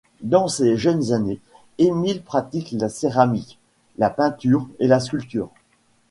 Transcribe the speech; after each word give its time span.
Dans 0.23 0.47
ses 0.47 0.77
jeunes 0.77 1.13
années 1.13 1.39
Émile 1.77 2.23
pratique 2.23 2.71
la 2.71 2.89
céramique, 2.89 3.59
la 3.99 4.09
peinture 4.09 4.67
et 4.79 4.87
la 4.87 4.99
sculpture. 4.99 5.51